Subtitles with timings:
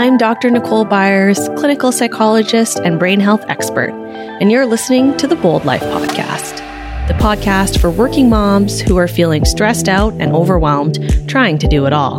[0.00, 0.48] I'm Dr.
[0.48, 5.82] Nicole Byers, clinical psychologist and brain health expert, and you're listening to the Bold Life
[5.82, 6.56] Podcast,
[7.06, 11.84] the podcast for working moms who are feeling stressed out and overwhelmed trying to do
[11.84, 12.18] it all.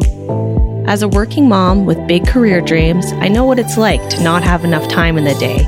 [0.87, 4.43] As a working mom with big career dreams, I know what it's like to not
[4.43, 5.65] have enough time in the day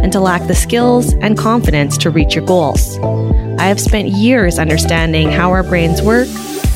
[0.00, 2.96] and to lack the skills and confidence to reach your goals.
[3.58, 6.28] I have spent years understanding how our brains work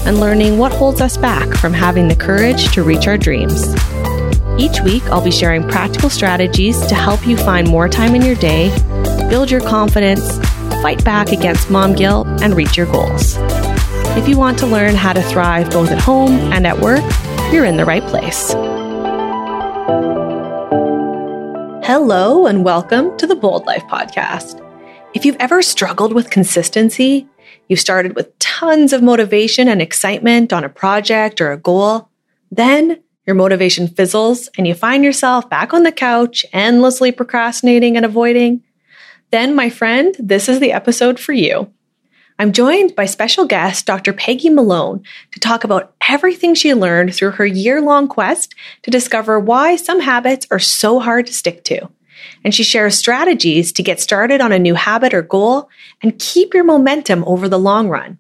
[0.05, 3.73] and learning what holds us back from having the courage to reach our dreams.
[4.61, 8.35] Each week, I'll be sharing practical strategies to help you find more time in your
[8.35, 8.69] day,
[9.31, 10.37] build your confidence,
[10.83, 13.37] fight back against mom guilt, and reach your goals.
[14.19, 17.03] If you want to learn how to thrive both at home and at work,
[17.51, 18.53] you're in the right place.
[21.87, 24.63] Hello, and welcome to the Bold Life Podcast.
[25.15, 27.27] If you've ever struggled with consistency,
[27.69, 32.11] you've started with tons of motivation and excitement on a project or a goal,
[32.51, 38.05] then your motivation fizzles and you find yourself back on the couch, endlessly procrastinating and
[38.05, 38.61] avoiding,
[39.31, 41.73] then, my friend, this is the episode for you.
[42.41, 44.13] I'm joined by special guest Dr.
[44.13, 49.39] Peggy Malone to talk about everything she learned through her year long quest to discover
[49.39, 51.89] why some habits are so hard to stick to.
[52.43, 55.69] And she shares strategies to get started on a new habit or goal
[56.03, 58.19] and keep your momentum over the long run.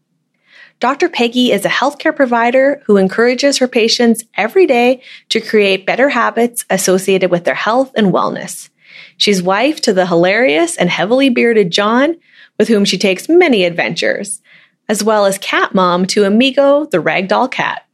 [0.80, 1.10] Dr.
[1.10, 6.64] Peggy is a healthcare provider who encourages her patients every day to create better habits
[6.70, 8.70] associated with their health and wellness.
[9.18, 12.16] She's wife to the hilarious and heavily bearded John,
[12.58, 14.40] with whom she takes many adventures,
[14.88, 17.86] as well as cat mom to Amigo, the ragdoll cat.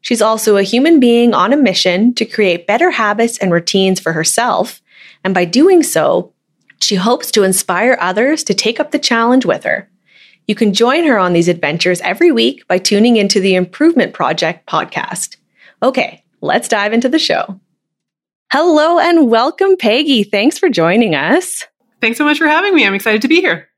[0.00, 4.12] She's also a human being on a mission to create better habits and routines for
[4.12, 4.82] herself,
[5.22, 6.32] and by doing so,
[6.80, 9.88] she hopes to inspire others to take up the challenge with her.
[10.48, 14.68] You can join her on these adventures every week by tuning into the Improvement Project
[14.68, 15.36] podcast.
[15.82, 17.58] Okay, let's dive into the show.
[18.52, 20.22] Hello and welcome, Peggy.
[20.22, 21.64] Thanks for joining us.
[22.00, 22.86] Thanks so much for having me.
[22.86, 23.68] I'm excited to be here.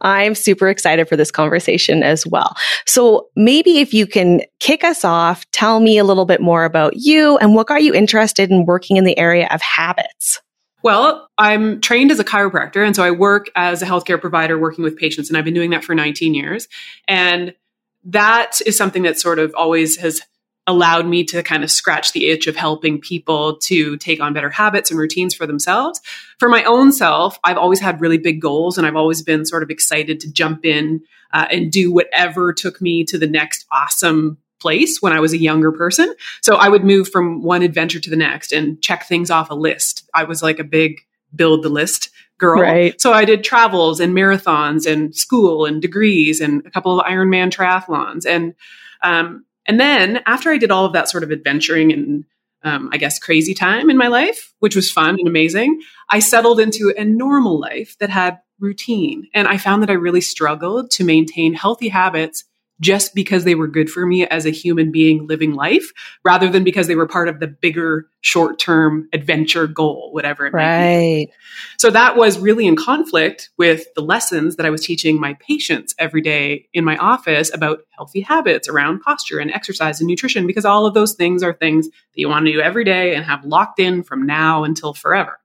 [0.00, 2.56] I'm super excited for this conversation as well.
[2.86, 6.96] So maybe if you can kick us off, tell me a little bit more about
[6.96, 10.40] you and what got you interested in working in the area of habits.
[10.86, 14.84] Well, I'm trained as a chiropractor, and so I work as a healthcare provider working
[14.84, 16.68] with patients, and I've been doing that for 19 years.
[17.08, 17.56] And
[18.04, 20.20] that is something that sort of always has
[20.68, 24.48] allowed me to kind of scratch the itch of helping people to take on better
[24.48, 26.00] habits and routines for themselves.
[26.38, 29.64] For my own self, I've always had really big goals and I've always been sort
[29.64, 31.00] of excited to jump in
[31.32, 35.38] uh, and do whatever took me to the next awesome place when I was a
[35.38, 36.14] younger person.
[36.42, 39.54] So I would move from one adventure to the next and check things off a
[39.54, 40.08] list.
[40.14, 41.00] I was like a big
[41.34, 42.60] build the list girl.
[42.60, 43.00] Right.
[43.00, 47.50] So I did travels and marathons and school and degrees and a couple of Ironman
[47.50, 48.26] triathlons.
[48.26, 48.54] And,
[49.02, 52.24] um, and then after I did all of that sort of adventuring and,
[52.62, 55.80] um, I guess crazy time in my life, which was fun and amazing,
[56.10, 59.28] I settled into a normal life that had routine.
[59.34, 62.44] And I found that I really struggled to maintain healthy habits
[62.80, 65.92] just because they were good for me as a human being living life
[66.24, 70.52] rather than because they were part of the bigger short term adventure goal, whatever it
[70.52, 70.62] right.
[70.62, 71.32] might be.
[71.78, 75.94] So that was really in conflict with the lessons that I was teaching my patients
[75.98, 80.64] every day in my office about healthy habits around posture and exercise and nutrition, because
[80.64, 83.44] all of those things are things that you want to do every day and have
[83.44, 85.38] locked in from now until forever.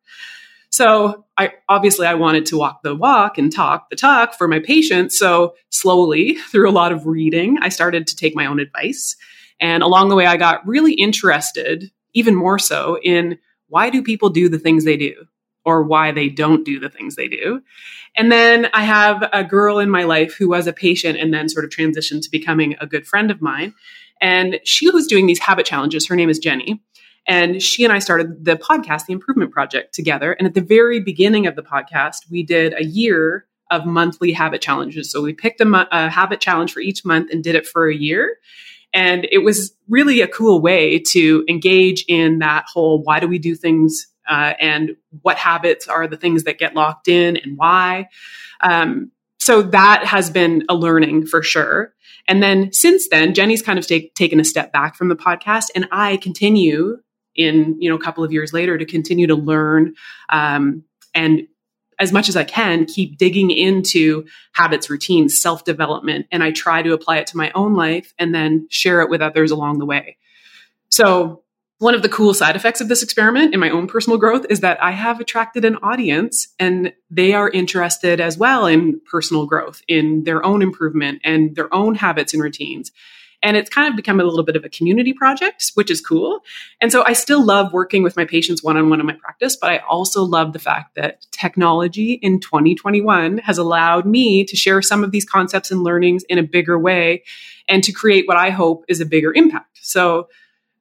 [0.81, 4.57] So I obviously I wanted to walk the walk and talk the talk for my
[4.57, 5.15] patients.
[5.15, 9.15] So slowly through a lot of reading, I started to take my own advice.
[9.59, 13.37] And along the way, I got really interested, even more so, in
[13.67, 15.27] why do people do the things they do
[15.65, 17.61] or why they don't do the things they do.
[18.15, 21.47] And then I have a girl in my life who was a patient and then
[21.47, 23.75] sort of transitioned to becoming a good friend of mine.
[24.19, 26.07] And she was doing these habit challenges.
[26.07, 26.81] Her name is Jenny.
[27.27, 30.33] And she and I started the podcast, The Improvement Project, together.
[30.33, 34.61] And at the very beginning of the podcast, we did a year of monthly habit
[34.61, 35.11] challenges.
[35.11, 37.89] So we picked a, mo- a habit challenge for each month and did it for
[37.89, 38.37] a year.
[38.93, 43.39] And it was really a cool way to engage in that whole why do we
[43.39, 44.91] do things uh, and
[45.21, 48.09] what habits are the things that get locked in and why.
[48.61, 51.93] Um, so that has been a learning for sure.
[52.27, 55.67] And then since then, Jenny's kind of take, taken a step back from the podcast,
[55.73, 56.97] and I continue
[57.35, 59.93] in you know a couple of years later to continue to learn
[60.29, 60.83] um,
[61.13, 61.47] and
[62.01, 66.81] as much as I can keep digging into habits, routines, self development, and I try
[66.81, 69.85] to apply it to my own life and then share it with others along the
[69.85, 70.17] way.
[70.89, 71.43] So
[71.77, 74.59] one of the cool side effects of this experiment in my own personal growth is
[74.59, 79.81] that I have attracted an audience and they are interested as well in personal growth,
[79.87, 82.91] in their own improvement and their own habits and routines.
[83.43, 86.41] And it's kind of become a little bit of a community project, which is cool.
[86.79, 89.55] And so I still love working with my patients one on one in my practice,
[89.55, 94.81] but I also love the fact that technology in 2021 has allowed me to share
[94.81, 97.23] some of these concepts and learnings in a bigger way
[97.67, 99.79] and to create what I hope is a bigger impact.
[99.81, 100.27] So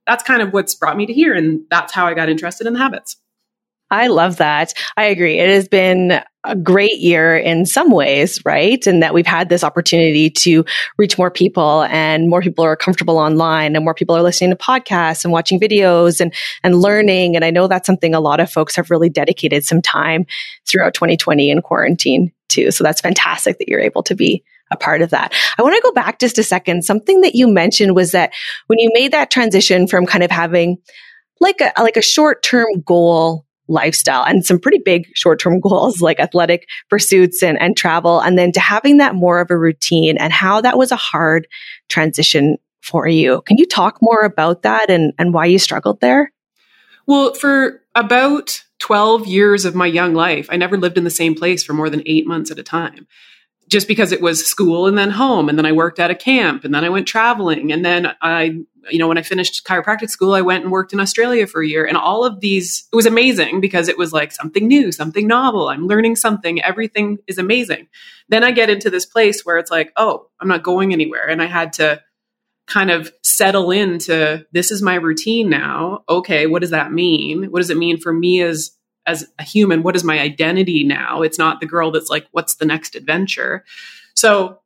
[0.06, 1.34] that's kind of what's brought me to here.
[1.34, 3.16] And that's how I got interested in the habits.
[3.90, 4.72] I love that.
[4.96, 5.38] I agree.
[5.38, 8.86] It has been a great year in some ways, right?
[8.86, 10.64] And that we've had this opportunity to
[10.96, 14.56] reach more people and more people are comfortable online and more people are listening to
[14.56, 16.32] podcasts and watching videos and,
[16.62, 17.36] and learning.
[17.36, 20.24] And I know that's something a lot of folks have really dedicated some time
[20.66, 22.70] throughout 2020 in quarantine too.
[22.70, 25.34] So that's fantastic that you're able to be a part of that.
[25.58, 26.84] I want to go back just a second.
[26.84, 28.32] Something that you mentioned was that
[28.68, 30.78] when you made that transition from kind of having
[31.40, 36.02] like a, like a short term goal lifestyle and some pretty big short term goals
[36.02, 38.20] like athletic pursuits and, and travel.
[38.20, 41.46] And then to having that more of a routine and how that was a hard
[41.88, 43.42] transition for you.
[43.42, 46.32] Can you talk more about that and, and why you struggled there?
[47.06, 51.34] Well, for about 12 years of my young life, I never lived in the same
[51.34, 53.06] place for more than eight months at a time
[53.70, 56.64] just because it was school and then home and then I worked at a camp
[56.64, 58.58] and then I went traveling and then I
[58.90, 61.66] you know when I finished chiropractic school I went and worked in Australia for a
[61.66, 65.26] year and all of these it was amazing because it was like something new something
[65.26, 67.86] novel I'm learning something everything is amazing.
[68.28, 71.40] Then I get into this place where it's like oh I'm not going anywhere and
[71.40, 72.02] I had to
[72.66, 76.02] kind of settle into this is my routine now.
[76.08, 77.44] Okay what does that mean?
[77.44, 78.72] What does it mean for me as
[79.10, 81.22] as a human what is my identity now?
[81.22, 83.64] It's not the girl that's like what's the next adventure?
[84.14, 84.60] So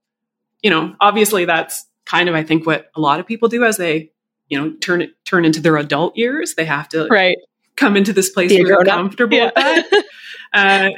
[0.63, 3.77] you know obviously that's kind of i think what a lot of people do as
[3.77, 4.11] they
[4.49, 6.55] you know turn it turn into their adult years.
[6.55, 7.37] They have to right.
[7.77, 9.47] come into this place where they're comfortable yeah.
[9.47, 9.55] with
[9.91, 10.05] that.
[10.55, 10.91] Uh,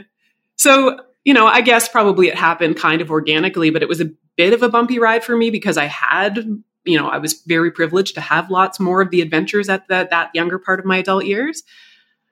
[0.56, 4.10] so you know i guess probably it happened kind of organically but it was a
[4.36, 6.44] bit of a bumpy ride for me because i had
[6.84, 10.06] you know i was very privileged to have lots more of the adventures at the,
[10.10, 11.62] that younger part of my adult years.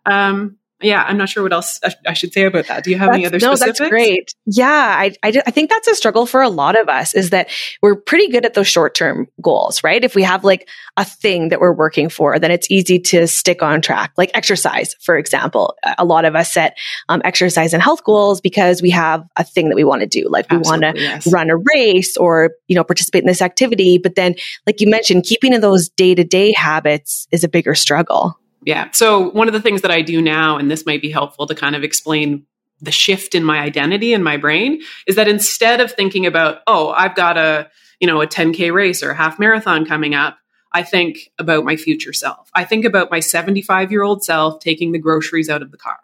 [0.06, 2.84] Um, yeah, I'm not sure what else I should say about that.
[2.84, 3.78] Do you have that's, any other no, specifics?
[3.78, 4.34] that's great.
[4.46, 7.50] Yeah, I, I, I, think that's a struggle for a lot of us is that
[7.82, 10.02] we're pretty good at those short term goals, right?
[10.02, 13.62] If we have like a thing that we're working for, then it's easy to stick
[13.62, 15.76] on track, like exercise, for example.
[15.98, 16.76] A lot of us set
[17.08, 20.28] um, exercise and health goals because we have a thing that we want to do,
[20.28, 21.32] like we want to yes.
[21.32, 23.98] run a race or, you know, participate in this activity.
[23.98, 24.34] But then,
[24.66, 28.38] like you mentioned, keeping in those day to day habits is a bigger struggle.
[28.64, 28.90] Yeah.
[28.92, 31.54] So one of the things that I do now, and this might be helpful to
[31.54, 32.46] kind of explain
[32.80, 36.90] the shift in my identity in my brain, is that instead of thinking about, oh,
[36.90, 37.70] I've got a,
[38.00, 40.38] you know, a 10K race or a half marathon coming up,
[40.72, 42.50] I think about my future self.
[42.54, 45.98] I think about my 75 year old self taking the groceries out of the car.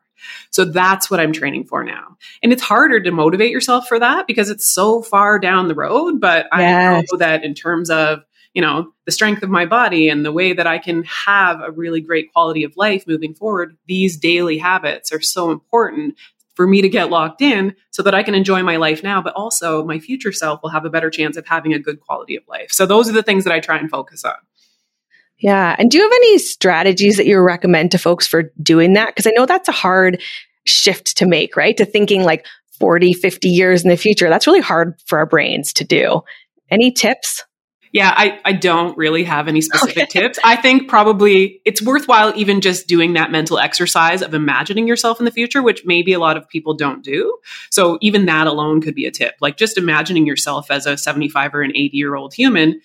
[0.50, 2.16] So that's what I'm training for now.
[2.42, 6.20] And it's harder to motivate yourself for that because it's so far down the road.
[6.20, 6.52] But yes.
[6.52, 8.22] I know that in terms of
[8.54, 11.70] you know the strength of my body and the way that i can have a
[11.70, 16.14] really great quality of life moving forward these daily habits are so important
[16.54, 19.34] for me to get locked in so that i can enjoy my life now but
[19.34, 22.42] also my future self will have a better chance of having a good quality of
[22.48, 22.70] life.
[22.70, 24.34] So those are the things that i try and focus on.
[25.38, 25.74] Yeah.
[25.78, 29.08] And do you have any strategies that you recommend to folks for doing that?
[29.08, 30.20] Because i know that's a hard
[30.66, 31.76] shift to make right?
[31.76, 32.46] To thinking like
[32.78, 36.22] 40 50 years in the future that's really hard for our brains to do.
[36.70, 37.44] Any tips
[37.92, 40.06] yeah, I, I don't really have any specific okay.
[40.06, 40.38] tips.
[40.44, 45.24] I think probably it's worthwhile even just doing that mental exercise of imagining yourself in
[45.24, 47.38] the future, which maybe a lot of people don't do.
[47.70, 49.34] So even that alone could be a tip.
[49.40, 52.80] Like just imagining yourself as a 75 or an 80 year old human.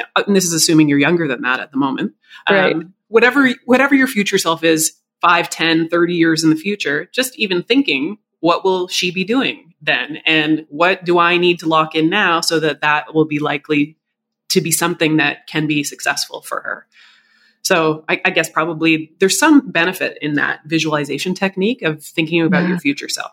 [0.00, 2.14] Uh, and this is assuming you're younger than that at the moment.
[2.50, 2.74] Right.
[2.74, 7.36] Um, whatever, whatever your future self is, 5, 10, 30 years in the future, just
[7.38, 10.18] even thinking, what will she be doing then?
[10.24, 13.97] And what do I need to lock in now so that that will be likely
[14.50, 16.86] to be something that can be successful for her.
[17.62, 22.62] So I, I guess probably there's some benefit in that visualization technique of thinking about
[22.62, 22.68] yeah.
[22.68, 23.32] your future self.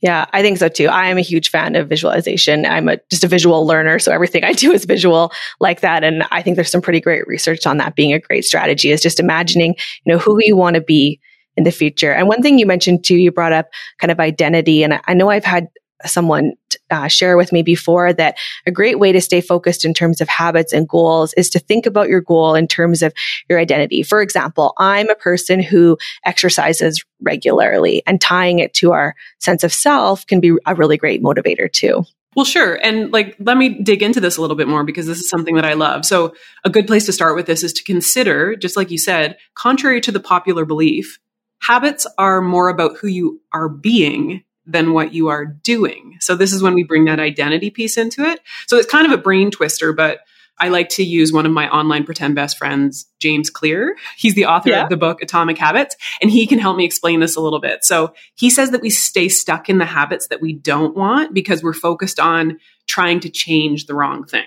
[0.00, 0.88] Yeah, I think so too.
[0.88, 2.66] I am a huge fan of visualization.
[2.66, 6.02] I'm a, just a visual learner, so everything I do is visual like that.
[6.02, 9.00] And I think there's some pretty great research on that being a great strategy is
[9.00, 11.20] just imagining, you know, who you want to be
[11.56, 12.12] in the future.
[12.12, 14.82] And one thing you mentioned too, you brought up kind of identity.
[14.82, 15.68] And I know I've had
[16.06, 16.52] someone
[16.90, 20.28] uh, share with me before that a great way to stay focused in terms of
[20.28, 23.12] habits and goals is to think about your goal in terms of
[23.48, 24.02] your identity.
[24.02, 29.72] For example, I'm a person who exercises regularly and tying it to our sense of
[29.72, 32.04] self can be a really great motivator too.
[32.34, 32.76] Well, sure.
[32.82, 35.56] And like, let me dig into this a little bit more because this is something
[35.56, 36.06] that I love.
[36.06, 39.36] So, a good place to start with this is to consider, just like you said,
[39.54, 41.18] contrary to the popular belief,
[41.60, 46.16] habits are more about who you are being than what you are doing.
[46.20, 48.40] So this is when we bring that identity piece into it.
[48.66, 50.20] So it's kind of a brain twister, but
[50.58, 53.96] I like to use one of my online pretend best friends, James Clear.
[54.16, 54.84] He's the author yeah.
[54.84, 57.84] of the book Atomic Habits, and he can help me explain this a little bit.
[57.84, 61.62] So he says that we stay stuck in the habits that we don't want because
[61.62, 64.44] we're focused on trying to change the wrong thing.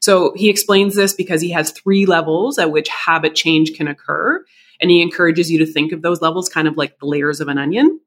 [0.00, 4.44] So he explains this because he has three levels at which habit change can occur.
[4.80, 7.48] And he encourages you to think of those levels kind of like the layers of
[7.48, 8.00] an onion.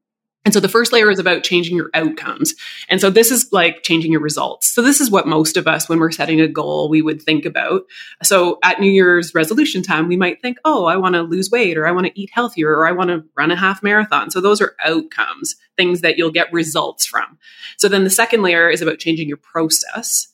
[0.46, 2.54] And so the first layer is about changing your outcomes.
[2.88, 4.68] And so this is like changing your results.
[4.68, 7.44] So this is what most of us, when we're setting a goal, we would think
[7.44, 7.82] about.
[8.22, 11.76] So at New Year's resolution time, we might think, oh, I want to lose weight
[11.76, 14.30] or I want to eat healthier or I want to run a half marathon.
[14.30, 17.38] So those are outcomes, things that you'll get results from.
[17.76, 20.28] So then the second layer is about changing your process.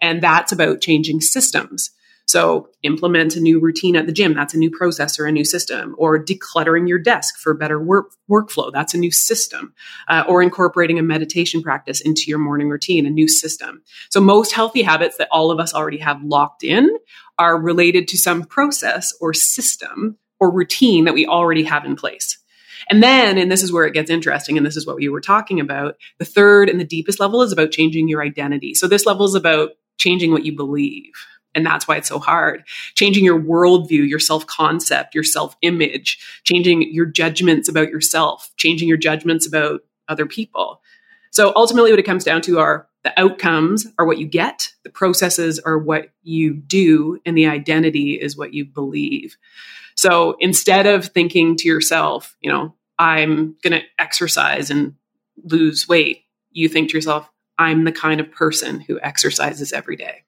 [0.00, 1.90] And that's about changing systems.
[2.26, 4.34] So implement a new routine at the gym.
[4.34, 5.94] That's a new process or a new system.
[5.96, 8.72] Or decluttering your desk for better work workflow.
[8.72, 9.72] That's a new system.
[10.08, 13.82] Uh, or incorporating a meditation practice into your morning routine, a new system.
[14.10, 16.90] So most healthy habits that all of us already have locked in
[17.38, 22.38] are related to some process or system or routine that we already have in place.
[22.88, 25.20] And then, and this is where it gets interesting, and this is what we were
[25.20, 28.74] talking about, the third and the deepest level is about changing your identity.
[28.74, 31.12] So this level is about changing what you believe.
[31.56, 32.62] And that's why it's so hard.
[32.94, 38.86] Changing your worldview, your self concept, your self image, changing your judgments about yourself, changing
[38.88, 40.82] your judgments about other people.
[41.32, 44.90] So ultimately, what it comes down to are the outcomes are what you get, the
[44.90, 49.36] processes are what you do, and the identity is what you believe.
[49.96, 54.94] So instead of thinking to yourself, you know, I'm going to exercise and
[55.44, 60.24] lose weight, you think to yourself, I'm the kind of person who exercises every day.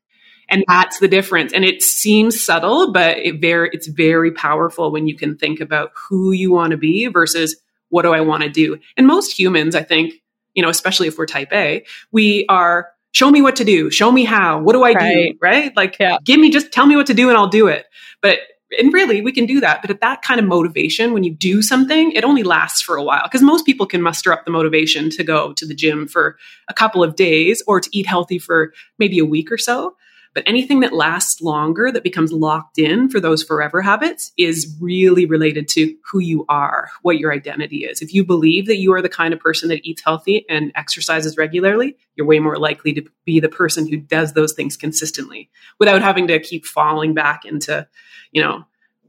[0.48, 1.52] And that's the difference.
[1.52, 5.90] And it seems subtle, but it very, it's very powerful when you can think about
[5.94, 7.56] who you want to be versus
[7.90, 8.78] what do I want to do.
[8.96, 10.14] And most humans, I think,
[10.54, 14.12] you know, especially if we're type A, we are show me what to do, show
[14.12, 15.32] me how, what do I right.
[15.32, 15.76] do, right?
[15.76, 16.18] Like, yeah.
[16.24, 17.86] give me just tell me what to do and I'll do it.
[18.20, 18.38] But
[18.78, 21.62] and really we can do that but at that kind of motivation when you do
[21.62, 25.08] something it only lasts for a while because most people can muster up the motivation
[25.08, 26.36] to go to the gym for
[26.68, 29.96] a couple of days or to eat healthy for maybe a week or so
[30.34, 35.26] but anything that lasts longer, that becomes locked in for those forever habits, is really
[35.26, 38.02] related to who you are, what your identity is.
[38.02, 41.36] If you believe that you are the kind of person that eats healthy and exercises
[41.36, 46.02] regularly, you're way more likely to be the person who does those things consistently without
[46.02, 47.86] having to keep falling back into,
[48.32, 48.64] you know,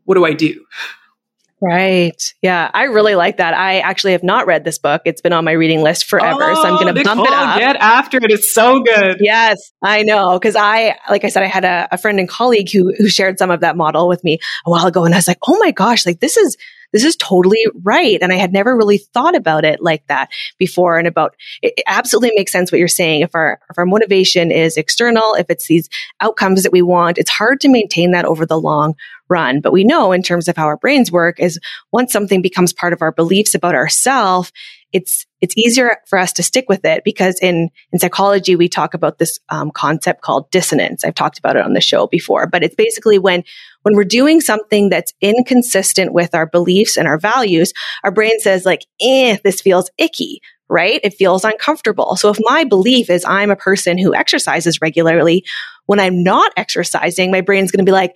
[0.06, 0.66] what do I do?
[1.62, 2.22] Right.
[2.42, 2.72] Yeah.
[2.74, 3.54] I really like that.
[3.54, 5.02] I actually have not read this book.
[5.06, 6.52] It's been on my reading list forever.
[6.52, 7.60] Oh, so I'm going to oh, bump it up.
[7.60, 8.32] Get after it.
[8.32, 9.18] It's so good.
[9.20, 10.40] Yes, I know.
[10.40, 13.38] Cause I, like I said, I had a, a friend and colleague who, who shared
[13.38, 15.04] some of that model with me a while ago.
[15.04, 16.56] And I was like, Oh my gosh, like this is,
[16.94, 18.20] this is totally right.
[18.22, 22.32] And I had never really thought about it like that before and about it, absolutely
[22.36, 23.22] makes sense what you're saying.
[23.22, 25.90] If our, if our motivation is external, if it's these
[26.22, 28.96] outcomes that we want, it's hard to maintain that over the long
[29.30, 29.62] run.
[29.62, 31.60] But we know in terms of how our brains work is
[31.92, 34.52] once something becomes part of our beliefs about ourselves,
[34.92, 38.94] it's it's easier for us to stick with it because in in psychology we talk
[38.94, 41.04] about this um, concept called dissonance.
[41.04, 43.44] I've talked about it on the show before, but it's basically when
[43.84, 48.66] when we're doing something that's inconsistent with our beliefs and our values, our brain says
[48.66, 50.42] like, "eh, this feels icky."
[50.72, 51.00] Right?
[51.04, 52.16] It feels uncomfortable.
[52.16, 55.44] So if my belief is I'm a person who exercises regularly,
[55.88, 58.16] when I'm not exercising, my brain's going to be like,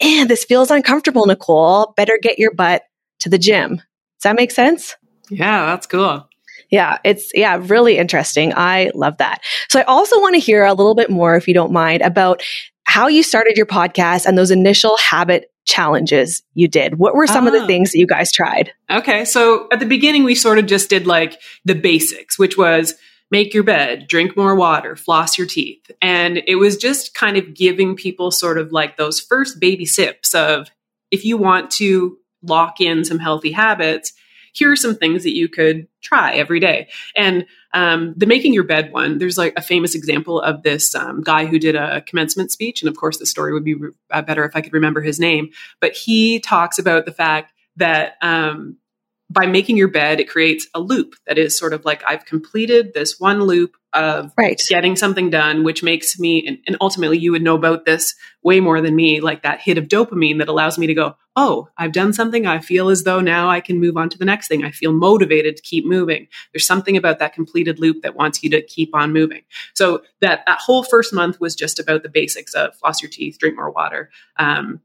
[0.00, 1.94] eh, this feels uncomfortable, Nicole.
[1.96, 2.82] Better get your butt
[3.20, 3.76] to the gym.
[3.76, 3.84] Does
[4.24, 4.96] that make sense?
[5.32, 6.28] Yeah, that's cool.
[6.70, 8.52] Yeah, it's yeah, really interesting.
[8.56, 9.42] I love that.
[9.68, 12.42] So I also want to hear a little bit more if you don't mind about
[12.84, 16.98] how you started your podcast and those initial habit challenges you did.
[16.98, 17.66] What were some of the ah.
[17.66, 18.72] things that you guys tried?
[18.90, 22.94] Okay, so at the beginning we sort of just did like the basics, which was
[23.30, 25.90] make your bed, drink more water, floss your teeth.
[26.02, 30.34] And it was just kind of giving people sort of like those first baby sips
[30.34, 30.68] of
[31.10, 34.12] if you want to lock in some healthy habits,
[34.52, 36.88] here are some things that you could try every day.
[37.16, 41.22] And um, the making your bed one, there's like a famous example of this um,
[41.22, 42.82] guy who did a commencement speech.
[42.82, 45.18] And of course, the story would be re- uh, better if I could remember his
[45.18, 45.50] name.
[45.80, 48.76] But he talks about the fact that um,
[49.30, 52.92] by making your bed, it creates a loop that is sort of like I've completed
[52.92, 54.60] this one loop of right.
[54.68, 58.58] getting something done, which makes me, and, and, ultimately you would know about this way
[58.58, 61.92] more than me, like that hit of dopamine that allows me to go, oh, I've
[61.92, 62.46] done something.
[62.46, 64.64] I feel as though now I can move on to the next thing.
[64.64, 66.28] I feel motivated to keep moving.
[66.52, 69.42] There's something about that completed loop that wants you to keep on moving.
[69.74, 73.38] So that, that whole first month was just about the basics of floss your teeth,
[73.38, 74.80] drink more water, um,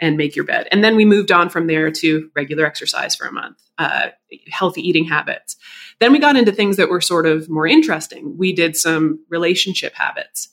[0.00, 0.66] and make your bed.
[0.72, 4.08] And then we moved on from there to regular exercise for a month, uh,
[4.48, 5.56] healthy eating habits.
[6.00, 8.36] Then we got into things that were sort of more interesting.
[8.38, 10.48] We did some relationship habits.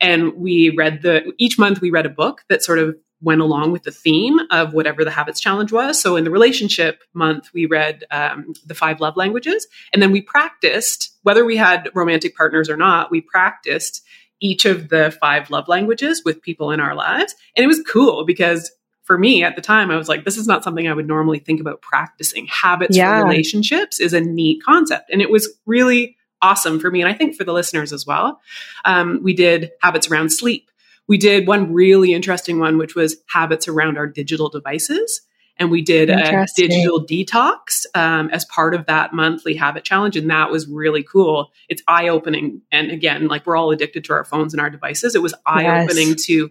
[0.00, 3.72] And we read the, each month we read a book that sort of went along
[3.72, 6.00] with the theme of whatever the habits challenge was.
[6.00, 10.20] So in the relationship month, we read um, the five love languages, and then we
[10.20, 14.04] practiced, whether we had romantic partners or not, we practiced
[14.40, 17.34] each of the five love languages with people in our lives.
[17.56, 18.70] And it was cool because
[19.06, 21.38] for me at the time, I was like, this is not something I would normally
[21.38, 22.46] think about practicing.
[22.46, 23.20] Habits yeah.
[23.20, 25.10] for relationships is a neat concept.
[25.10, 27.00] And it was really awesome for me.
[27.00, 28.40] And I think for the listeners as well.
[28.84, 30.70] Um, we did habits around sleep.
[31.06, 35.22] We did one really interesting one, which was habits around our digital devices.
[35.58, 40.16] And we did a digital detox um, as part of that monthly habit challenge.
[40.16, 41.52] And that was really cool.
[41.68, 42.60] It's eye opening.
[42.70, 45.14] And again, like we're all addicted to our phones and our devices.
[45.14, 46.26] It was eye opening yes.
[46.26, 46.50] to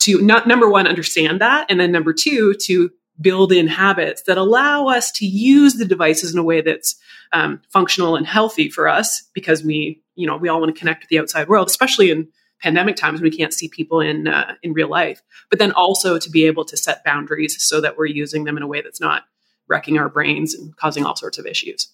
[0.00, 4.36] to not number one understand that and then number two to build in habits that
[4.36, 6.96] allow us to use the devices in a way that's
[7.32, 11.02] um, functional and healthy for us because we you know we all want to connect
[11.02, 12.28] with the outside world especially in
[12.60, 16.18] pandemic times when we can't see people in uh, in real life but then also
[16.18, 19.00] to be able to set boundaries so that we're using them in a way that's
[19.00, 19.24] not
[19.68, 21.88] wrecking our brains and causing all sorts of issues.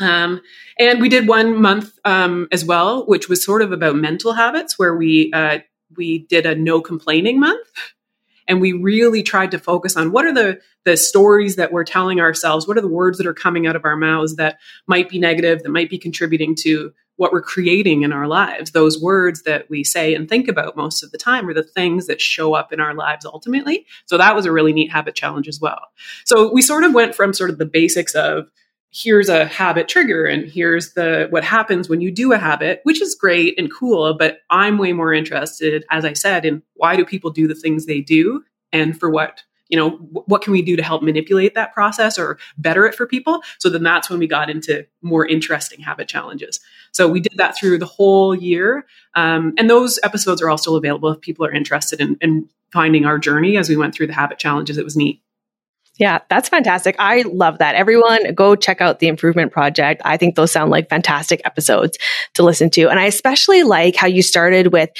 [0.00, 0.40] Um,
[0.78, 4.76] and we did one month um, as well which was sort of about mental habits
[4.76, 5.58] where we uh,
[5.96, 7.66] we did a no complaining month
[8.46, 12.20] and we really tried to focus on what are the the stories that we're telling
[12.20, 15.18] ourselves what are the words that are coming out of our mouths that might be
[15.18, 19.68] negative that might be contributing to what we're creating in our lives those words that
[19.70, 22.72] we say and think about most of the time are the things that show up
[22.72, 23.86] in our lives ultimately.
[24.06, 25.80] So that was a really neat habit challenge as well.
[26.24, 28.48] So we sort of went from sort of the basics of
[28.94, 33.02] here's a habit trigger and here's the what happens when you do a habit which
[33.02, 37.04] is great and cool but i'm way more interested as i said in why do
[37.04, 39.90] people do the things they do and for what you know
[40.26, 43.42] what can we do to help manipulate that process or better it for people?
[43.58, 46.60] So then that's when we got into more interesting habit challenges.
[46.92, 50.76] So we did that through the whole year um, and those episodes are all still
[50.76, 54.12] available if people are interested in, in finding our journey as we went through the
[54.12, 54.76] habit challenges.
[54.76, 55.22] It was neat
[55.96, 56.96] yeah, that's fantastic.
[56.98, 57.76] I love that.
[57.76, 60.02] Everyone go check out the improvement project.
[60.04, 61.98] I think those sound like fantastic episodes
[62.34, 62.88] to listen to.
[62.88, 64.90] And I especially like how you started with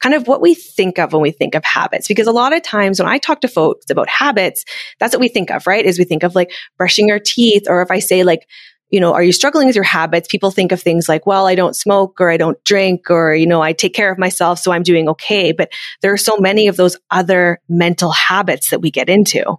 [0.00, 2.62] kind of what we think of when we think of habits, because a lot of
[2.62, 4.64] times when I talk to folks about habits,
[5.00, 5.86] that's what we think of, right?
[5.86, 8.46] Is we think of like brushing our teeth, or if I say like,
[8.90, 10.28] you know, are you struggling with your habits?
[10.28, 13.46] People think of things like, well, I don't smoke or I don't drink or, you
[13.46, 14.58] know, I take care of myself.
[14.58, 15.52] So I'm doing okay.
[15.52, 15.72] But
[16.02, 19.56] there are so many of those other mental habits that we get into.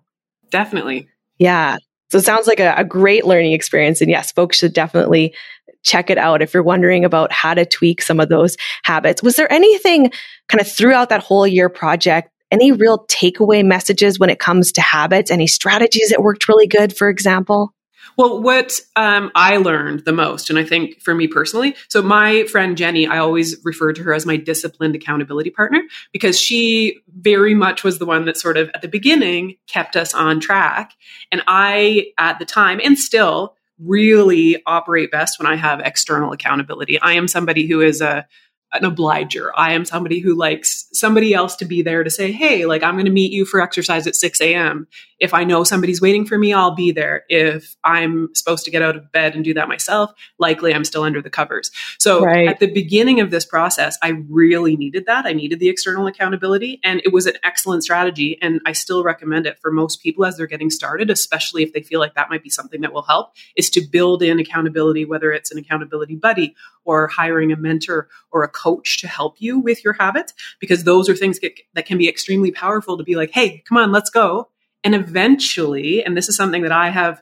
[0.54, 1.10] Definitely.
[1.40, 1.78] Yeah.
[2.12, 4.02] So it sounds like a, a great learning experience.
[4.02, 5.34] And yes, folks should definitely
[5.82, 9.24] check it out if you're wondering about how to tweak some of those habits.
[9.24, 10.12] Was there anything
[10.48, 14.82] kind of throughout that whole year project, any real takeaway messages when it comes to
[14.82, 15.32] habits?
[15.32, 17.74] Any strategies that worked really good, for example?
[18.18, 22.46] Well, what um, I learned the most, and I think for me personally, so my
[22.46, 27.54] friend Jenny, I always refer to her as my disciplined accountability partner because she very
[27.54, 30.94] much was the one that sort of at the beginning kept us on track.
[31.32, 37.00] And I, at the time, and still, really operate best when I have external accountability.
[37.00, 38.28] I am somebody who is a
[38.74, 39.52] an obliger.
[39.56, 42.96] I am somebody who likes somebody else to be there to say, Hey, like I'm
[42.96, 44.88] going to meet you for exercise at 6 a.m.
[45.24, 47.24] If I know somebody's waiting for me, I'll be there.
[47.30, 51.04] If I'm supposed to get out of bed and do that myself, likely I'm still
[51.04, 51.72] under the covers.
[51.98, 52.50] So right.
[52.50, 55.26] at the beginning of this process, I really needed that.
[55.26, 58.38] I needed the external accountability and it was an excellent strategy.
[58.42, 61.82] And I still recommend it for most people as they're getting started, especially if they
[61.82, 65.32] feel like that might be something that will help is to build in accountability, whether
[65.32, 69.86] it's an accountability buddy or hiring a mentor or a coach to help you with
[69.86, 71.40] your habits, because those are things
[71.74, 74.50] that can be extremely powerful to be like, hey, come on, let's go.
[74.84, 77.22] And eventually, and this is something that I have,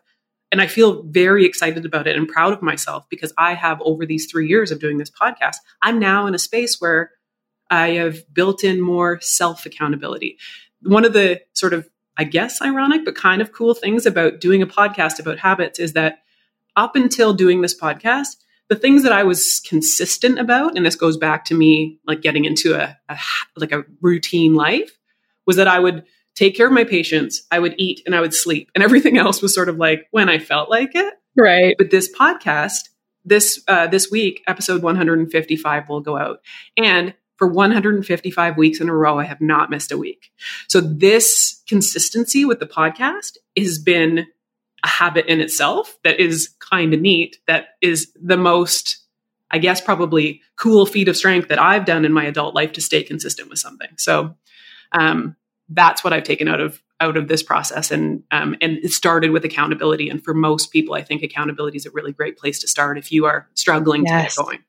[0.51, 4.05] and I feel very excited about it and proud of myself because I have over
[4.05, 7.11] these three years of doing this podcast, I'm now in a space where
[7.69, 10.37] I have built in more self accountability.
[10.81, 14.61] One of the sort of, I guess, ironic, but kind of cool things about doing
[14.61, 16.19] a podcast about habits is that
[16.75, 18.35] up until doing this podcast,
[18.67, 22.45] the things that I was consistent about, and this goes back to me like getting
[22.45, 23.17] into a, a
[23.55, 24.97] like a routine life,
[25.45, 26.03] was that I would
[26.35, 29.41] take care of my patients, I would eat and I would sleep, and everything else
[29.41, 31.13] was sort of like when I felt like it.
[31.37, 31.75] Right.
[31.77, 32.89] But this podcast,
[33.23, 36.41] this uh, this week, episode 155 will go out,
[36.77, 40.31] and for 155 weeks in a row, I have not missed a week.
[40.67, 44.27] So this consistency with the podcast has been
[44.83, 48.99] a habit in itself that is kind of neat, that is the most,
[49.49, 52.81] I guess, probably cool feat of strength that I've done in my adult life to
[52.81, 53.89] stay consistent with something.
[53.97, 54.35] So
[54.91, 55.35] um,
[55.73, 59.31] that's what I've taken out of out of this process and um, and it started
[59.31, 62.67] with accountability and for most people i think accountability is a really great place to
[62.67, 64.35] start if you are struggling yes.
[64.35, 64.59] to get going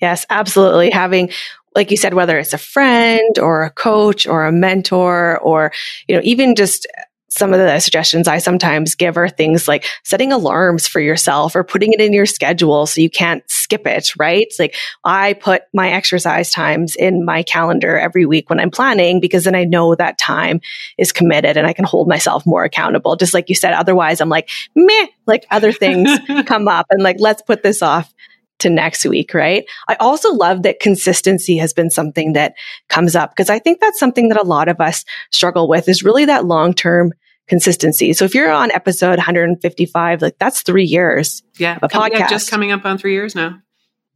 [0.00, 0.90] Yes, absolutely.
[0.90, 1.30] Having
[1.74, 5.72] like you said, whether it's a friend or a coach or a mentor or,
[6.08, 6.86] you know, even just
[7.28, 11.64] some of the suggestions I sometimes give are things like setting alarms for yourself or
[11.64, 14.46] putting it in your schedule so you can't skip it, right?
[14.46, 19.20] It's like I put my exercise times in my calendar every week when I'm planning
[19.20, 20.60] because then I know that time
[20.98, 23.16] is committed and I can hold myself more accountable.
[23.16, 26.08] Just like you said, otherwise I'm like, meh, like other things
[26.46, 28.12] come up and like, let's put this off
[28.58, 29.64] to next week, right?
[29.88, 32.54] I also love that consistency has been something that
[32.88, 36.02] comes up because I think that's something that a lot of us struggle with is
[36.02, 37.12] really that long term
[37.48, 38.12] consistency.
[38.12, 41.42] So if you're on episode 155, like that's three years.
[41.58, 41.78] Yeah.
[41.82, 42.10] A podcast.
[42.12, 43.58] Yeah, just coming up on three years now.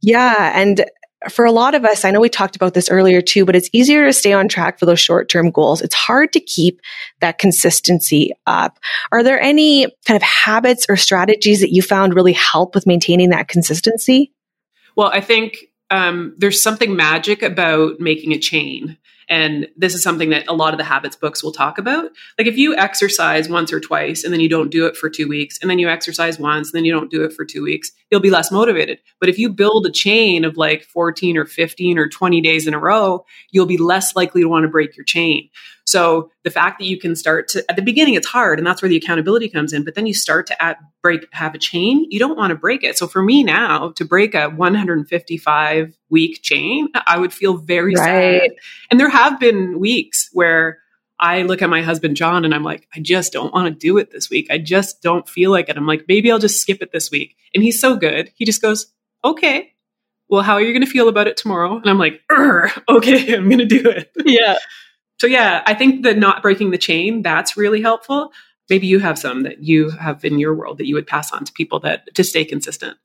[0.01, 0.51] Yeah.
[0.59, 0.85] And
[1.29, 3.69] for a lot of us, I know we talked about this earlier too, but it's
[3.73, 5.81] easier to stay on track for those short term goals.
[5.81, 6.81] It's hard to keep
[7.19, 8.79] that consistency up.
[9.11, 13.29] Are there any kind of habits or strategies that you found really help with maintaining
[13.29, 14.31] that consistency?
[14.95, 18.97] Well, I think um, there's something magic about making a chain.
[19.31, 22.11] And this is something that a lot of the habits books will talk about.
[22.37, 25.25] Like if you exercise once or twice and then you don't do it for two
[25.25, 27.93] weeks, and then you exercise once and then you don't do it for two weeks,
[28.11, 28.99] you'll be less motivated.
[29.21, 32.73] But if you build a chain of like 14 or 15 or 20 days in
[32.73, 35.49] a row, you'll be less likely to want to break your chain.
[35.91, 38.81] So the fact that you can start to at the beginning it's hard and that's
[38.81, 42.07] where the accountability comes in, but then you start to add, break have a chain,
[42.09, 42.97] you don't want to break it.
[42.97, 48.41] So for me now to break a 155 week chain, I would feel very right.
[48.41, 48.51] sad.
[48.89, 50.79] And there have been weeks where
[51.19, 53.97] I look at my husband John and I'm like, I just don't want to do
[53.97, 54.47] it this week.
[54.49, 55.75] I just don't feel like it.
[55.75, 57.35] I'm like, maybe I'll just skip it this week.
[57.53, 58.31] And he's so good.
[58.35, 58.87] He just goes,
[59.25, 59.73] okay.
[60.29, 61.75] Well, how are you going to feel about it tomorrow?
[61.75, 64.09] And I'm like, okay, I'm going to do it.
[64.23, 64.57] Yeah.
[65.21, 68.33] So yeah, I think that not breaking the chain, that's really helpful.
[68.71, 71.45] Maybe you have some that you have in your world that you would pass on
[71.45, 72.97] to people that to stay consistent.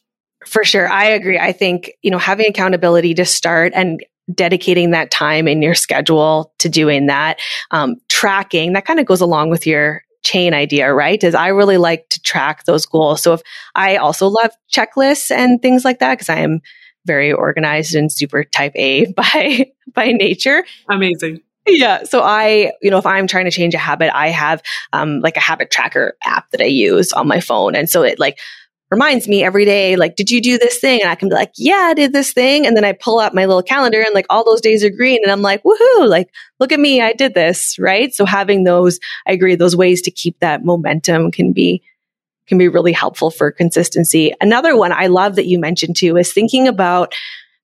[0.47, 0.89] For sure.
[0.89, 1.39] I agree.
[1.39, 4.03] I think, you know, having accountability to start and
[4.33, 7.39] dedicating that time in your schedule to doing that,
[7.71, 11.23] um, tracking, that kind of goes along with your chain idea, right?
[11.23, 13.23] Is I really like to track those goals.
[13.23, 13.43] So if
[13.75, 16.61] I also love checklists and things like that, because I am
[17.05, 20.65] very organized and super type A by by nature.
[20.89, 22.05] Amazing yeah.
[22.05, 25.37] So I, you know, if I'm trying to change a habit, I have um, like
[25.37, 27.75] a habit tracker app that I use on my phone.
[27.75, 28.39] And so it like
[28.91, 31.01] reminds me every day, like, did you do this thing?
[31.01, 32.67] And I can be like, yeah, I did this thing.
[32.67, 35.21] And then I pull out my little calendar and like all those days are green.
[35.23, 37.77] And I'm like, woohoo, like, look at me, I did this.
[37.79, 38.15] Right.
[38.15, 41.83] So having those, I agree, those ways to keep that momentum can be
[42.47, 44.33] can be really helpful for consistency.
[44.41, 47.13] Another one I love that you mentioned too is thinking about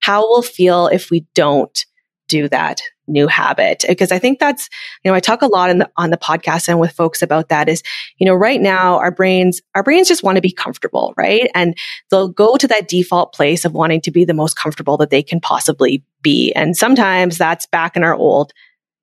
[0.01, 1.87] how we'll feel if we don't
[2.27, 3.85] do that new habit.
[3.87, 4.69] Because i think that's
[5.05, 7.69] you know i talk a lot the, on the podcast and with folks about that
[7.69, 7.83] is
[8.19, 11.51] you know right now our brains our brains just want to be comfortable right?
[11.55, 11.77] And
[12.11, 15.23] they'll go to that default place of wanting to be the most comfortable that they
[15.23, 16.53] can possibly be.
[16.53, 18.53] And sometimes that's back in our old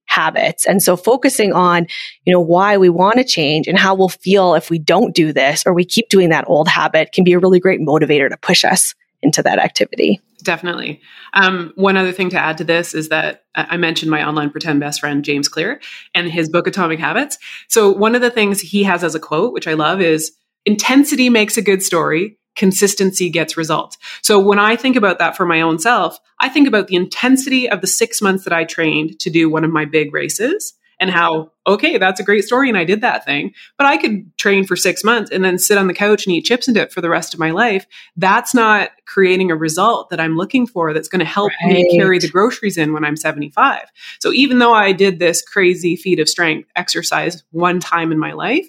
[0.05, 0.65] habits.
[0.65, 1.87] And so focusing on
[2.25, 5.31] you know why we want to change and how we'll feel if we don't do
[5.31, 8.37] this or we keep doing that old habit can be a really great motivator to
[8.37, 11.01] push us into that activity Definitely.
[11.33, 14.79] Um, one other thing to add to this is that I mentioned my online pretend
[14.79, 15.81] best friend, James Clear,
[16.15, 17.37] and his book, Atomic Habits.
[17.67, 20.31] So, one of the things he has as a quote, which I love, is
[20.65, 23.97] intensity makes a good story, consistency gets results.
[24.21, 27.69] So, when I think about that for my own self, I think about the intensity
[27.69, 31.09] of the six months that I trained to do one of my big races and
[31.09, 34.65] how, okay, that's a great story and I did that thing, but I could train
[34.65, 37.01] for six months and then sit on the couch and eat chips and dip for
[37.01, 37.85] the rest of my life.
[38.17, 41.73] That's not creating a result that I'm looking for that's going to help right.
[41.73, 43.83] me carry the groceries in when I'm 75.
[44.19, 48.33] So even though I did this crazy feat of strength exercise one time in my
[48.33, 48.67] life,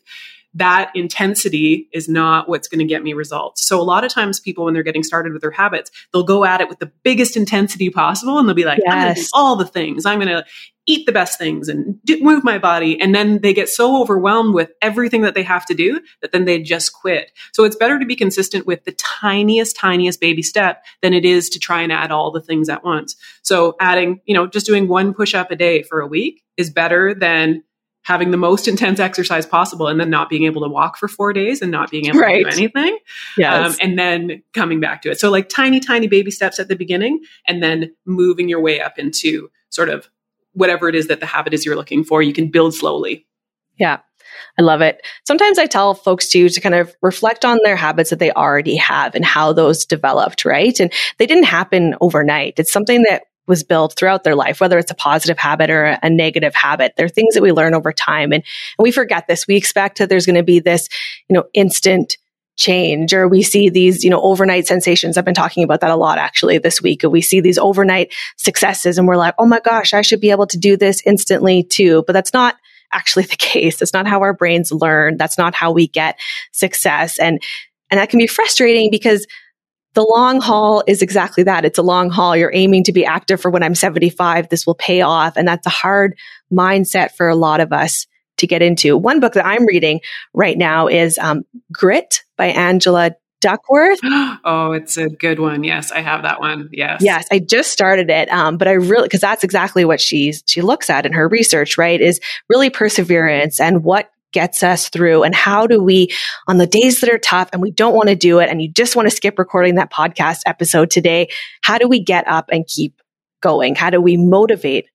[0.54, 3.66] that intensity is not what's going to get me results.
[3.66, 6.44] So a lot of times people when they're getting started with their habits, they'll go
[6.44, 8.92] at it with the biggest intensity possible and they'll be like, yes.
[8.92, 10.06] I'm going to do all the things.
[10.06, 10.44] I'm going to
[10.86, 13.00] eat the best things and do, move my body.
[13.00, 16.46] And then they get so overwhelmed with everything that they have to do that then
[16.46, 17.30] they just quit.
[17.52, 21.48] So it's better to be consistent with the tiniest, tiniest baby step than it is
[21.50, 23.14] to try and add all the things at once.
[23.42, 26.70] So adding, you know, just doing one push up a day for a week is
[26.70, 27.62] better than
[28.02, 31.32] having the most intense exercise possible and then not being able to walk for four
[31.32, 32.44] days and not being able right.
[32.44, 32.98] to do anything.
[33.36, 33.74] Yes.
[33.74, 35.20] Um, and then coming back to it.
[35.20, 38.98] So like tiny, tiny baby steps at the beginning and then moving your way up
[38.98, 40.08] into sort of
[40.52, 42.22] whatever it is that the habit is you're looking for.
[42.22, 43.26] You can build slowly.
[43.78, 43.98] Yeah.
[44.58, 45.00] I love it.
[45.26, 48.76] Sometimes I tell folks too to kind of reflect on their habits that they already
[48.76, 50.78] have and how those developed, right?
[50.80, 52.54] And they didn't happen overnight.
[52.58, 56.10] It's something that was built throughout their life, whether it's a positive habit or a
[56.10, 56.94] negative habit.
[56.96, 58.32] They're things that we learn over time.
[58.32, 58.44] And,
[58.78, 59.46] and we forget this.
[59.46, 60.88] We expect that there's going to be this,
[61.28, 62.16] you know, instant
[62.56, 65.16] change or we see these, you know, overnight sensations.
[65.16, 67.02] I've been talking about that a lot actually this week.
[67.02, 70.46] We see these overnight successes and we're like, oh my gosh, I should be able
[70.48, 72.04] to do this instantly too.
[72.06, 72.56] But that's not
[72.92, 73.78] actually the case.
[73.78, 75.16] That's not how our brains learn.
[75.16, 76.20] That's not how we get
[76.52, 77.18] success.
[77.18, 77.42] And,
[77.90, 79.26] and that can be frustrating because
[79.94, 81.64] the long haul is exactly that.
[81.64, 82.36] It's a long haul.
[82.36, 84.48] You're aiming to be active for when I'm 75.
[84.48, 85.36] This will pay off.
[85.36, 86.16] And that's a hard
[86.52, 88.06] mindset for a lot of us
[88.38, 88.96] to get into.
[88.96, 90.00] One book that I'm reading
[90.32, 94.00] right now is um, Grit by Angela Duckworth.
[94.42, 95.64] Oh, it's a good one.
[95.64, 96.70] Yes, I have that one.
[96.72, 97.02] Yes.
[97.02, 98.30] Yes, I just started it.
[98.30, 101.76] Um, but I really, because that's exactly what she's, she looks at in her research,
[101.76, 102.00] right?
[102.00, 106.08] Is really perseverance and what gets us through and how do we
[106.46, 108.70] on the days that are tough and we don't want to do it and you
[108.70, 111.28] just want to skip recording that podcast episode today
[111.62, 113.00] how do we get up and keep
[113.42, 114.86] going how do we motivate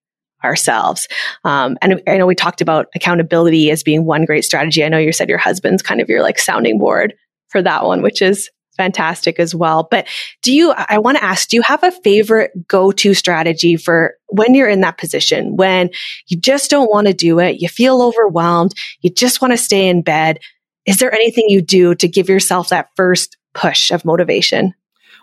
[0.45, 1.07] ourselves.
[1.43, 4.83] Um, and I know we talked about accountability as being one great strategy.
[4.83, 7.15] I know you said your husband's kind of your like sounding board
[7.49, 9.87] for that one, which is fantastic as well.
[9.89, 10.07] But
[10.41, 14.15] do you, I want to ask, do you have a favorite go to strategy for
[14.27, 15.89] when you're in that position, when
[16.27, 19.87] you just don't want to do it, you feel overwhelmed, you just want to stay
[19.87, 20.39] in bed?
[20.85, 24.73] Is there anything you do to give yourself that first push of motivation?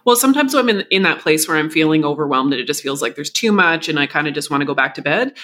[0.05, 2.83] Well, sometimes when I'm in, in that place where I'm feeling overwhelmed and it just
[2.83, 5.03] feels like there's too much and I kind of just want to go back to
[5.03, 5.37] bed.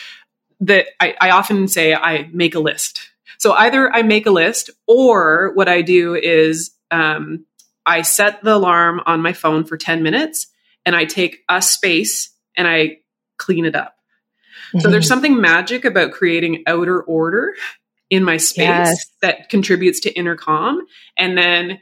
[0.60, 3.10] That I, I often say I make a list.
[3.38, 7.46] So either I make a list or what I do is um,
[7.88, 10.46] I set the alarm on my phone for 10 minutes
[10.84, 12.98] and I take a space and I
[13.38, 13.96] clean it up.
[14.68, 14.80] Mm-hmm.
[14.80, 15.08] So there's mm-hmm.
[15.08, 17.54] something magic about creating outer order
[18.10, 19.06] in my space yes.
[19.22, 20.80] that contributes to inner calm.
[21.16, 21.80] And then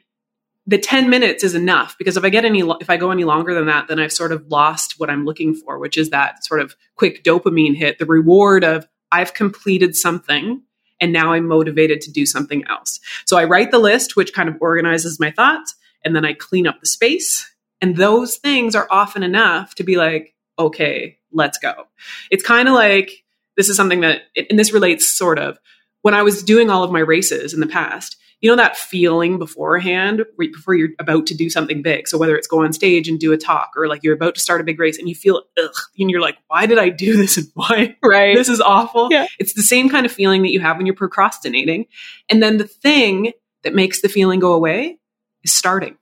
[0.65, 3.53] the 10 minutes is enough because if I get any, if I go any longer
[3.53, 6.61] than that, then I've sort of lost what I'm looking for, which is that sort
[6.61, 10.63] of quick dopamine hit, the reward of I've completed something
[11.01, 13.01] and now I'm motivated to do something else.
[13.25, 15.75] So I write the list, which kind of organizes my thoughts,
[16.07, 17.53] and then I clean up the space.
[17.83, 21.87] And those things are often enough to be like, okay, let's go.
[22.31, 23.25] It's kind of like
[23.57, 25.59] this is something that, and this relates sort of
[26.03, 29.39] when I was doing all of my races in the past you know that feeling
[29.39, 33.09] beforehand right before you're about to do something big so whether it's go on stage
[33.09, 35.15] and do a talk or like you're about to start a big race and you
[35.15, 38.61] feel ugh and you're like why did i do this and why right this is
[38.61, 39.27] awful yeah.
[39.39, 41.87] it's the same kind of feeling that you have when you're procrastinating
[42.29, 44.99] and then the thing that makes the feeling go away
[45.47, 45.97] is starting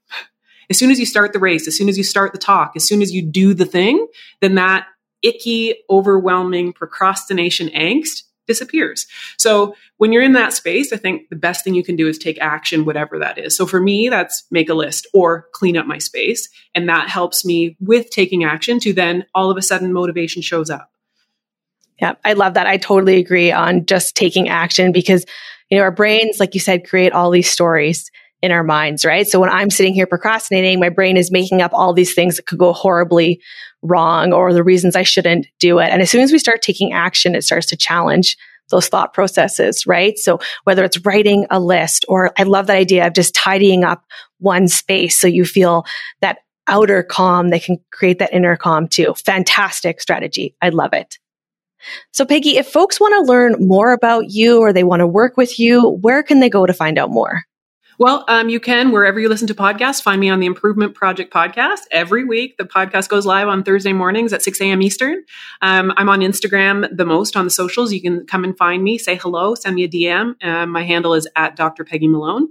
[0.70, 2.84] as soon as you start the race as soon as you start the talk as
[2.84, 4.06] soon as you do the thing
[4.40, 4.86] then that
[5.22, 9.06] icky overwhelming procrastination angst disappears.
[9.36, 12.18] So when you're in that space, I think the best thing you can do is
[12.18, 13.56] take action, whatever that is.
[13.56, 16.48] So for me, that's make a list or clean up my space.
[16.74, 20.70] And that helps me with taking action to then all of a sudden motivation shows
[20.70, 20.90] up.
[22.00, 22.66] Yeah, I love that.
[22.66, 25.24] I totally agree on just taking action because,
[25.70, 28.10] you know, our brains, like you said, create all these stories
[28.44, 29.26] in our minds, right?
[29.26, 32.46] So when I'm sitting here procrastinating, my brain is making up all these things that
[32.46, 33.40] could go horribly
[33.80, 35.88] wrong or the reasons I shouldn't do it.
[35.88, 38.36] And as soon as we start taking action, it starts to challenge
[38.68, 40.18] those thought processes, right?
[40.18, 44.04] So whether it's writing a list or I love that idea of just tidying up
[44.40, 45.86] one space so you feel
[46.20, 49.14] that outer calm, they can create that inner calm too.
[49.24, 50.54] Fantastic strategy.
[50.60, 51.18] I love it.
[52.12, 55.36] So Peggy, if folks want to learn more about you or they want to work
[55.36, 57.42] with you, where can they go to find out more?
[57.98, 60.02] Well, um, you can wherever you listen to podcasts.
[60.02, 62.56] Find me on the Improvement Project podcast every week.
[62.56, 64.82] The podcast goes live on Thursday mornings at 6 a.m.
[64.82, 65.22] Eastern.
[65.62, 67.92] Um, I'm on Instagram the most on the socials.
[67.92, 70.44] You can come and find me, say hello, send me a DM.
[70.44, 71.84] Um, my handle is at Dr.
[71.84, 72.48] Peggy Malone.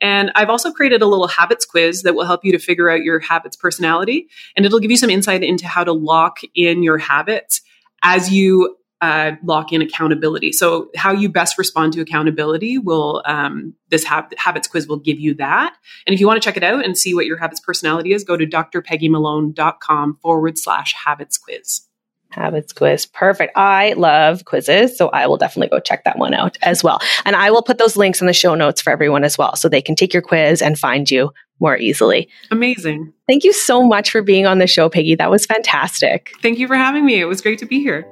[0.00, 3.02] And I've also created a little habits quiz that will help you to figure out
[3.02, 4.28] your habits personality.
[4.56, 7.60] And it'll give you some insight into how to lock in your habits
[8.02, 10.52] as you uh, lock in accountability.
[10.52, 15.20] So, how you best respond to accountability will um, this hab- habits quiz will give
[15.20, 15.76] you that.
[16.06, 18.24] And if you want to check it out and see what your habits personality is,
[18.24, 21.82] go to drpeggymalone.com forward slash habits quiz.
[22.30, 23.06] Habits quiz.
[23.06, 23.56] Perfect.
[23.56, 24.98] I love quizzes.
[24.98, 27.00] So I will definitely go check that one out as well.
[27.24, 29.56] And I will put those links in the show notes for everyone as well.
[29.56, 32.28] So they can take your quiz and find you more easily.
[32.50, 33.12] Amazing.
[33.26, 35.14] Thank you so much for being on the show, Peggy.
[35.14, 36.32] That was fantastic.
[36.42, 37.18] Thank you for having me.
[37.18, 38.06] It was great to be here.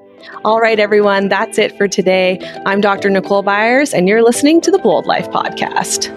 [0.44, 2.38] All right, everyone, that's it for today.
[2.66, 3.10] I'm Dr.
[3.10, 6.12] Nicole Byers, and you're listening to the Bold Life Podcast.